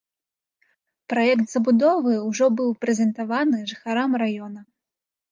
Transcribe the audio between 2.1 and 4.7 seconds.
ўжо быў прэзентаваны жыхарам раёна.